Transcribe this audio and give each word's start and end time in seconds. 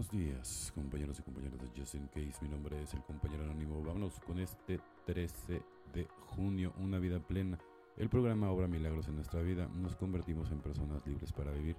Buenos 0.00 0.18
días, 0.18 0.72
compañeros 0.74 1.18
y 1.18 1.22
compañeras 1.22 1.60
de 1.60 1.68
Justin 1.78 2.06
Case. 2.06 2.38
Mi 2.40 2.48
nombre 2.48 2.82
es 2.82 2.94
el 2.94 3.02
compañero 3.02 3.44
anónimo. 3.44 3.82
Vámonos 3.82 4.18
con 4.20 4.38
este 4.38 4.80
13 5.04 5.60
de 5.92 6.08
junio, 6.20 6.72
una 6.78 6.98
vida 6.98 7.18
plena. 7.18 7.58
El 7.98 8.08
programa 8.08 8.50
Obra 8.50 8.66
Milagros 8.66 9.08
en 9.08 9.16
nuestra 9.16 9.42
vida. 9.42 9.68
Nos 9.74 9.96
convertimos 9.96 10.50
en 10.52 10.60
personas 10.60 11.06
libres 11.06 11.34
para 11.34 11.52
vivir. 11.52 11.76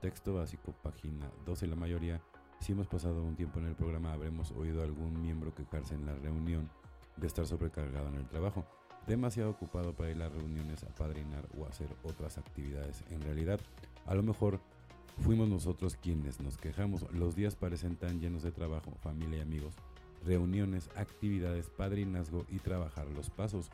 Texto 0.00 0.34
básico, 0.34 0.74
página 0.82 1.30
12. 1.46 1.68
La 1.68 1.76
mayoría, 1.76 2.20
si 2.58 2.72
hemos 2.72 2.88
pasado 2.88 3.22
un 3.22 3.36
tiempo 3.36 3.60
en 3.60 3.66
el 3.66 3.76
programa, 3.76 4.12
habremos 4.12 4.50
oído 4.50 4.80
a 4.80 4.84
algún 4.84 5.22
miembro 5.22 5.54
quejarse 5.54 5.94
en 5.94 6.04
la 6.04 6.16
reunión 6.16 6.68
de 7.16 7.28
estar 7.28 7.46
sobrecargado 7.46 8.08
en 8.08 8.16
el 8.16 8.26
trabajo, 8.26 8.66
demasiado 9.06 9.50
ocupado 9.50 9.94
para 9.94 10.10
ir 10.10 10.20
a 10.20 10.28
reuniones, 10.28 10.82
a 10.82 10.92
padrinar 10.96 11.46
o 11.56 11.64
hacer 11.66 11.86
otras 12.02 12.38
actividades. 12.38 13.04
En 13.10 13.22
realidad, 13.22 13.60
a 14.06 14.16
lo 14.16 14.24
mejor 14.24 14.58
Fuimos 15.18 15.48
nosotros 15.48 15.96
quienes 16.00 16.40
nos 16.40 16.56
quejamos. 16.56 17.06
Los 17.12 17.36
días 17.36 17.54
parecen 17.54 17.96
tan 17.96 18.20
llenos 18.20 18.42
de 18.42 18.52
trabajo, 18.52 18.92
familia 19.02 19.38
y 19.38 19.42
amigos, 19.42 19.74
reuniones, 20.24 20.90
actividades, 20.96 21.68
padrinazgo 21.68 22.46
y 22.50 22.58
trabajar 22.58 23.08
los 23.08 23.30
pasos. 23.30 23.70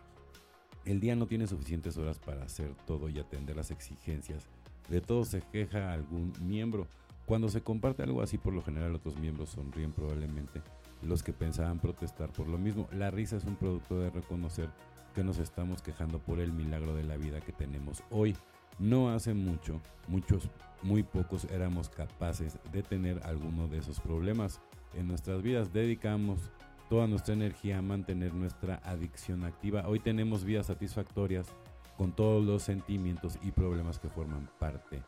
El 0.85 1.01
día 1.01 1.17
no 1.17 1.27
tiene 1.27 1.47
suficientes 1.47 1.97
horas 1.97 2.19
para 2.19 2.45
hacer 2.45 2.75
todo 2.87 3.09
y 3.09 3.19
atender 3.19 3.57
las 3.57 3.71
exigencias. 3.71 4.47
De 4.89 5.01
todo 5.01 5.25
se 5.25 5.43
queja 5.43 5.93
algún 5.93 6.33
miembro. 6.41 6.87
Cuando 7.27 7.49
se 7.49 7.61
comparte 7.61 8.03
algo 8.03 8.23
así, 8.23 8.39
por 8.39 8.55
lo 8.55 8.63
general 8.63 8.95
otros 8.95 9.19
miembros 9.19 9.51
sonríen 9.51 9.93
probablemente 9.93 10.63
los 11.03 11.23
que 11.23 11.33
pensaban 11.33 11.79
protestar 11.79 12.33
por 12.33 12.49
lo 12.49 12.59
mismo. 12.59 12.89
La 12.93 13.11
risa 13.11 13.37
es 13.37 13.45
un 13.45 13.57
producto 13.57 14.01
de 14.01 14.11
reconocer 14.11 14.71
que 15.15 15.23
nos 15.23 15.39
estamos 15.39 15.83
quejando 15.83 16.19
por 16.19 16.41
el 16.41 16.53
milagro 16.53 16.95
de 16.95 17.05
la 17.05 17.17
vida 17.17 17.41
que 17.41 17.53
tenemos 17.53 18.03
hoy. 18.11 18.37
No 18.79 19.11
hace 19.11 19.35
mucho, 19.35 19.81
muchos, 20.07 20.49
muy 20.83 21.03
pocos 21.03 21.45
éramos 21.47 21.89
capaces 21.89 22.59
de 22.73 22.83
tener 22.85 23.21
alguno 23.25 23.67
de 23.67 23.79
esos 23.79 23.99
problemas. 23.99 24.61
En 24.95 25.09
nuestras 25.09 25.43
vidas 25.43 25.73
dedicamos 25.73 26.53
toda 26.89 27.09
nuestra 27.09 27.35
energía 27.35 27.79
a 27.79 27.83
mantener 27.83 28.33
nuestra 28.35 28.81
adicción 28.85 29.45
activa. 29.45 29.89
Hoy 29.89 29.99
tenemos 29.99 30.45
vidas 30.45 30.67
satisfactorias 30.67 31.49
con 31.97 32.13
todos 32.13 32.45
los 32.45 32.63
sentimientos 32.63 33.37
y 33.43 33.51
problemas 33.51 33.99
que 33.99 34.09
forman 34.09 34.49
parte 34.61 35.03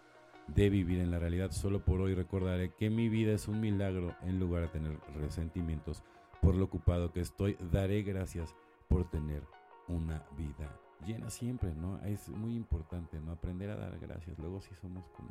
de 0.48 0.68
vivir 0.68 0.98
en 0.98 1.12
la 1.12 1.20
realidad. 1.20 1.52
Solo 1.52 1.84
por 1.84 2.00
hoy 2.00 2.14
recordaré 2.14 2.74
que 2.74 2.90
mi 2.90 3.08
vida 3.08 3.32
es 3.32 3.46
un 3.46 3.60
milagro 3.60 4.16
en 4.22 4.40
lugar 4.40 4.62
de 4.62 4.68
tener 4.68 4.98
resentimientos 5.14 6.02
por 6.42 6.56
lo 6.56 6.64
ocupado 6.64 7.12
que 7.12 7.20
estoy. 7.20 7.56
Daré 7.70 8.02
gracias 8.02 8.54
por 8.88 9.08
tener 9.08 9.44
una 9.90 10.22
vida 10.36 10.80
llena 11.04 11.30
siempre, 11.30 11.74
¿no? 11.74 11.98
Es 12.04 12.28
muy 12.28 12.54
importante, 12.54 13.20
¿no? 13.20 13.32
Aprender 13.32 13.70
a 13.70 13.76
dar 13.76 13.98
gracias. 13.98 14.38
Luego 14.38 14.60
sí 14.60 14.74
somos 14.80 15.08
como... 15.10 15.30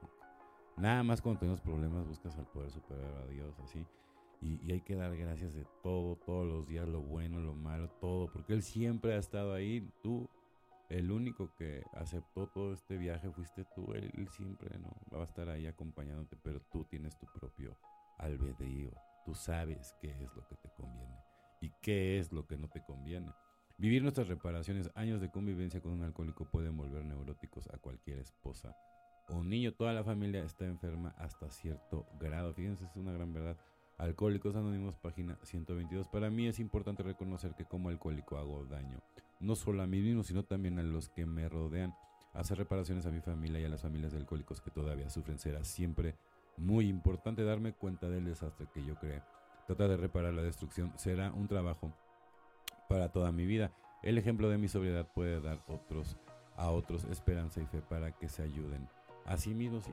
Nada 0.78 1.04
más 1.04 1.22
cuando 1.22 1.40
tenemos 1.40 1.62
problemas 1.62 2.08
buscas 2.08 2.38
al 2.38 2.48
poder 2.48 2.72
superior 2.72 3.14
a 3.16 3.26
Dios, 3.28 3.60
así. 3.60 3.86
Y, 4.42 4.72
hay 4.72 4.82
que 4.82 4.96
dar 4.96 5.16
gracias 5.18 5.54
de 5.54 5.66
todo, 5.84 6.16
todos 6.16 6.48
los 6.48 6.68
días, 6.68 6.88
lo 6.88 7.02
bueno, 7.02 7.40
lo 7.40 7.54
malo, 7.54 7.90
todo. 8.00 8.32
Porque 8.32 8.54
Él 8.54 8.64
siempre 8.64 9.14
ha 9.14 9.18
estado 9.18 9.54
ahí. 9.54 9.90
Tú, 10.02 10.30
el 10.88 11.12
único 11.12 11.54
que 11.56 11.84
aceptó 11.94 12.48
todo 12.48 12.74
este 12.74 12.98
viaje 12.98 13.30
fuiste 13.32 13.66
tú. 13.76 13.94
Él, 13.94 14.12
él 14.16 14.30
siempre, 14.30 14.78
¿no? 14.80 14.96
Va 15.14 15.24
a 15.24 15.26
estar 15.26 15.50
ahí 15.50 15.68
acompañándote, 15.68 16.38
pero 16.42 16.62
tú 16.72 16.86
tienes 16.86 17.18
tu 17.18 17.26
propio 17.28 17.76
albedrío. 18.18 18.92
Tú 19.26 19.36
sabes 19.36 19.94
qué 20.02 20.12
es 20.24 20.34
lo 20.34 20.48
que 20.48 20.56
te 20.56 20.70
conviene 20.70 21.18
y 21.62 21.72
qué 21.82 22.20
es 22.20 22.32
lo 22.32 22.48
que 22.48 22.58
no 22.58 22.70
te 22.70 22.82
conviene. 22.84 23.34
Vivir 23.80 24.02
nuestras 24.02 24.28
reparaciones, 24.28 24.92
años 24.94 25.22
de 25.22 25.32
convivencia 25.32 25.80
con 25.80 25.94
un 25.94 26.04
alcohólico 26.04 26.44
pueden 26.44 26.76
volver 26.76 27.06
neuróticos 27.06 27.66
a 27.70 27.78
cualquier 27.78 28.20
esposa 28.20 28.76
o 29.30 29.42
niño. 29.42 29.74
Toda 29.74 29.94
la 29.94 30.04
familia 30.04 30.44
está 30.44 30.66
enferma 30.66 31.16
hasta 31.18 31.50
cierto 31.50 32.06
grado. 32.20 32.54
Fíjense, 32.54 32.84
es 32.84 32.96
una 32.98 33.14
gran 33.14 33.32
verdad. 33.32 33.56
Alcohólicos 33.98 34.54
Anónimos, 34.58 34.98
página 34.98 35.40
122. 35.44 36.10
Para 36.10 36.30
mí 36.30 36.46
es 36.48 36.60
importante 36.60 37.04
reconocer 37.04 37.56
que 37.56 37.64
como 37.64 37.88
alcohólico 37.88 38.38
hago 38.38 38.66
daño, 38.66 39.00
no 39.40 39.56
solo 39.56 39.82
a 39.82 39.88
mí 39.88 40.02
mismo, 40.02 40.24
sino 40.24 40.44
también 40.44 40.78
a 40.78 40.84
los 40.84 41.08
que 41.08 41.26
me 41.26 41.48
rodean. 41.48 41.96
Hacer 42.34 42.58
reparaciones 42.58 43.06
a 43.06 43.12
mi 43.12 43.22
familia 43.22 43.62
y 43.62 43.64
a 43.64 43.70
las 43.70 43.82
familias 43.82 44.12
de 44.12 44.18
alcohólicos 44.18 44.60
que 44.60 44.72
todavía 44.72 45.10
sufren 45.10 45.40
será 45.40 45.64
siempre 45.64 46.16
muy 46.58 46.90
importante 46.90 47.46
darme 47.46 47.72
cuenta 47.72 48.10
del 48.10 48.26
desastre 48.26 48.68
que 48.74 48.84
yo 48.84 48.96
creé. 48.96 49.24
Tratar 49.68 49.88
de 49.88 49.96
reparar 49.96 50.34
la 50.34 50.42
destrucción 50.42 50.92
será 50.98 51.32
un 51.32 51.48
trabajo 51.48 51.94
para 52.90 53.10
toda 53.10 53.32
mi 53.32 53.46
vida. 53.46 53.72
El 54.04 54.18
ejemplo 54.18 54.50
de 54.50 54.58
mi 54.58 54.68
sobriedad 54.68 55.08
puede 55.08 55.40
dar 55.40 55.60
otros 55.68 56.18
a 56.58 56.70
otros 56.72 57.06
esperanza 57.06 57.62
y 57.62 57.66
fe 57.66 57.82
para 57.82 58.12
que 58.12 58.28
se 58.28 58.44
ayuden 58.44 58.90
a 59.26 59.38
sí 59.38 59.54
mismos. 59.54 59.86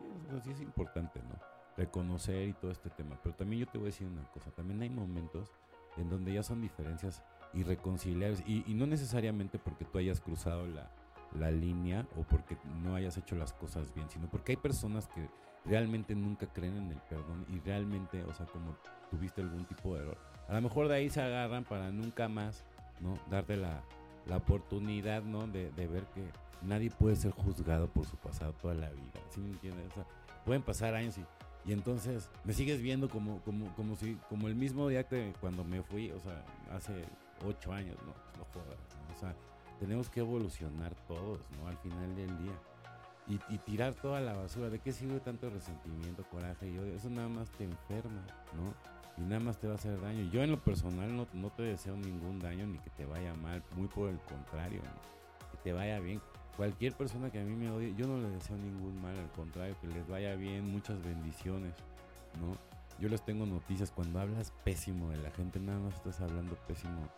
Sí, 0.42 0.50
es 0.50 0.60
importante, 0.60 1.20
¿no? 1.20 1.38
Reconocer 1.76 2.48
y 2.48 2.54
todo 2.54 2.72
este 2.72 2.90
tema. 2.90 3.20
Pero 3.22 3.36
también 3.36 3.60
yo 3.60 3.66
te 3.70 3.78
voy 3.78 3.88
a 3.88 3.90
decir 3.90 4.08
una 4.08 4.24
cosa, 4.32 4.50
también 4.50 4.82
hay 4.82 4.90
momentos 4.90 5.52
en 5.96 6.10
donde 6.10 6.32
ya 6.32 6.42
son 6.42 6.60
diferencias 6.60 7.22
irreconciliables 7.52 8.42
y, 8.46 8.64
y 8.66 8.74
no 8.74 8.86
necesariamente 8.86 9.58
porque 9.58 9.84
tú 9.84 9.98
hayas 9.98 10.20
cruzado 10.20 10.66
la, 10.66 10.90
la 11.38 11.50
línea 11.50 12.06
o 12.16 12.22
porque 12.22 12.56
no 12.82 12.94
hayas 12.94 13.16
hecho 13.16 13.36
las 13.36 13.52
cosas 13.52 13.94
bien, 13.94 14.08
sino 14.10 14.28
porque 14.28 14.52
hay 14.52 14.56
personas 14.56 15.06
que 15.08 15.28
realmente 15.64 16.14
nunca 16.14 16.46
creen 16.46 16.76
en 16.76 16.90
el 16.90 17.00
perdón 17.08 17.44
y 17.48 17.58
realmente, 17.60 18.22
o 18.24 18.32
sea, 18.32 18.46
como 18.46 18.76
tuviste 19.10 19.42
algún 19.42 19.64
tipo 19.66 19.94
de 19.94 20.02
error, 20.02 20.18
a 20.48 20.54
lo 20.54 20.62
mejor 20.62 20.88
de 20.88 20.96
ahí 20.96 21.10
se 21.10 21.20
agarran 21.20 21.64
para 21.64 21.90
nunca 21.90 22.28
más 22.28 22.64
¿no? 23.00 23.18
Darte 23.30 23.56
la, 23.56 23.82
oportunidad, 24.34 25.22
¿no? 25.22 25.46
De, 25.46 25.70
ver 25.70 26.04
que 26.14 26.22
nadie 26.62 26.90
puede 26.90 27.16
ser 27.16 27.32
juzgado 27.32 27.88
por 27.88 28.06
su 28.06 28.16
pasado 28.16 28.52
toda 28.54 28.74
la 28.74 28.90
vida. 28.90 29.20
¿Sí 29.30 29.40
me 29.40 29.50
entiendes? 29.50 29.92
pueden 30.44 30.62
pasar 30.62 30.94
años 30.94 31.18
y, 31.18 31.24
y 31.68 31.72
entonces 31.72 32.30
me 32.44 32.52
sigues 32.52 32.80
viendo 32.80 33.08
como, 33.08 33.40
como, 33.40 33.74
como 33.74 33.96
si, 33.96 34.14
como 34.28 34.46
el 34.46 34.54
mismo 34.54 34.88
día 34.88 35.08
que 35.08 35.32
cuando 35.40 35.64
me 35.64 35.82
fui, 35.82 36.12
o 36.12 36.20
sea, 36.20 36.44
hace 36.72 37.04
ocho 37.44 37.72
años, 37.72 37.96
¿no? 38.06 38.12
Jodas, 38.54 38.78
O 39.16 39.20
sea, 39.20 39.34
tenemos 39.80 40.08
que 40.08 40.20
evolucionar 40.20 40.94
todos, 41.06 41.40
¿no? 41.58 41.68
Al 41.68 41.76
final 41.78 42.14
del 42.14 42.38
día. 42.38 42.52
Y, 43.28 43.40
y, 43.52 43.58
tirar 43.58 43.92
toda 43.94 44.20
la 44.20 44.34
basura. 44.34 44.70
¿De 44.70 44.78
qué 44.78 44.92
sirve 44.92 45.18
tanto 45.18 45.50
resentimiento, 45.50 46.22
coraje 46.30 46.68
y 46.68 46.78
odio? 46.78 46.94
Eso 46.94 47.10
nada 47.10 47.28
más 47.28 47.50
te 47.50 47.64
enferma, 47.64 48.24
¿no? 48.54 48.72
Y 49.16 49.22
nada 49.22 49.40
más 49.40 49.58
te 49.58 49.66
va 49.66 49.74
a 49.74 49.76
hacer 49.76 50.00
daño. 50.00 50.30
Yo 50.30 50.42
en 50.42 50.50
lo 50.50 50.60
personal 50.62 51.14
no, 51.14 51.26
no 51.32 51.50
te 51.50 51.62
deseo 51.62 51.96
ningún 51.96 52.38
daño 52.38 52.66
ni 52.66 52.78
que 52.78 52.90
te 52.90 53.06
vaya 53.06 53.34
mal, 53.34 53.62
muy 53.76 53.88
por 53.88 54.10
el 54.10 54.18
contrario, 54.20 54.80
que 55.50 55.56
te 55.58 55.72
vaya 55.72 55.98
bien. 56.00 56.20
Cualquier 56.56 56.94
persona 56.94 57.30
que 57.30 57.40
a 57.40 57.44
mí 57.44 57.54
me 57.54 57.70
odie, 57.70 57.94
yo 57.96 58.06
no 58.06 58.18
le 58.18 58.28
deseo 58.30 58.56
ningún 58.56 59.00
mal, 59.02 59.16
al 59.18 59.30
contrario, 59.32 59.76
que 59.80 59.88
les 59.88 60.06
vaya 60.08 60.34
bien, 60.36 60.70
muchas 60.70 61.02
bendiciones, 61.02 61.74
¿no? 62.40 62.56
Yo 62.98 63.10
les 63.10 63.22
tengo 63.22 63.44
noticias, 63.44 63.90
cuando 63.90 64.20
hablas 64.20 64.52
pésimo 64.64 65.10
de 65.10 65.18
la 65.18 65.30
gente, 65.30 65.60
nada 65.60 65.78
más 65.78 65.94
estás 65.94 66.20
hablando 66.22 66.56
pésimo 66.66 67.08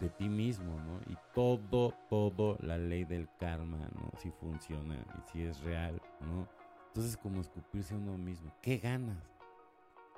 de 0.00 0.08
ti 0.08 0.30
mismo, 0.30 0.72
¿no? 0.80 1.12
Y 1.12 1.16
todo, 1.34 1.92
todo 2.08 2.56
la 2.60 2.78
ley 2.78 3.04
del 3.04 3.28
karma, 3.38 3.78
¿no? 3.94 4.10
Si 4.18 4.30
funciona 4.30 4.94
y 4.94 5.30
si 5.30 5.42
es 5.42 5.60
real, 5.60 6.00
¿no? 6.20 6.48
Entonces 6.88 7.16
como 7.18 7.42
escupirse 7.42 7.94
a 7.94 7.98
uno 7.98 8.16
mismo, 8.16 8.50
¿qué 8.62 8.78
ganas? 8.78 9.18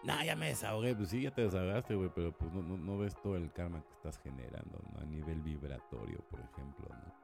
No, 0.04 0.24
ya 0.24 0.34
me 0.34 0.48
desahogué. 0.48 0.94
Pues 0.94 1.10
sí, 1.10 1.22
ya 1.22 1.30
te 1.30 1.42
desahogaste, 1.42 1.94
güey, 1.94 2.10
pero 2.14 2.36
pues 2.36 2.52
no, 2.52 2.62
no, 2.62 2.98
ves 2.98 3.14
todo 3.22 3.36
el 3.36 3.52
karma 3.52 3.82
que 3.82 3.92
estás 3.92 4.18
generando, 4.18 4.82
¿no? 4.92 5.00
A 5.00 5.04
nivel 5.04 5.40
vibratorio, 5.40 6.18
por 6.28 6.40
ejemplo, 6.40 6.88
¿no? 6.88 7.14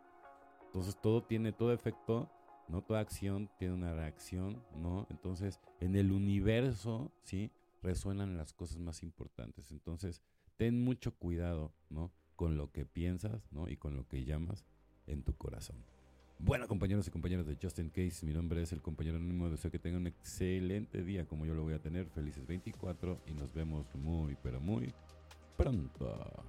Entonces 0.66 0.96
todo 1.00 1.22
tiene, 1.22 1.52
todo 1.52 1.72
efecto, 1.72 2.30
¿no? 2.68 2.82
Toda 2.82 3.00
acción 3.00 3.50
tiene 3.58 3.74
una 3.74 3.94
reacción, 3.94 4.62
¿no? 4.76 5.06
Entonces, 5.10 5.60
en 5.80 5.96
el 5.96 6.12
universo, 6.12 7.10
¿sí? 7.22 7.50
Resuenan 7.82 8.36
las 8.36 8.52
cosas 8.52 8.78
más 8.78 9.02
importantes. 9.02 9.72
Entonces, 9.72 10.22
ten 10.56 10.82
mucho 10.82 11.14
cuidado, 11.14 11.72
¿no? 11.90 12.12
Con 12.36 12.56
lo 12.56 12.70
que 12.70 12.84
piensas, 12.84 13.50
¿no? 13.50 13.68
Y 13.68 13.76
con 13.76 13.96
lo 13.96 14.06
que 14.06 14.24
llamas 14.24 14.64
en 15.06 15.24
tu 15.24 15.34
corazón. 15.36 15.84
Bueno, 16.40 16.68
compañeros 16.68 17.06
y 17.08 17.10
compañeras 17.10 17.46
de 17.46 17.58
Justin 17.60 17.90
Case, 17.90 18.24
mi 18.24 18.32
nombre 18.32 18.62
es 18.62 18.72
el 18.72 18.80
compañero 18.80 19.16
anónimo. 19.16 19.50
Deseo 19.50 19.72
que 19.72 19.80
tengan 19.80 20.02
un 20.02 20.06
excelente 20.06 21.02
día 21.02 21.26
como 21.26 21.44
yo 21.44 21.54
lo 21.54 21.62
voy 21.62 21.74
a 21.74 21.80
tener. 21.80 22.06
Felices 22.06 22.46
24 22.46 23.22
y 23.26 23.32
nos 23.34 23.52
vemos 23.52 23.92
muy, 23.96 24.36
pero 24.40 24.60
muy 24.60 24.94
pronto. 25.56 26.44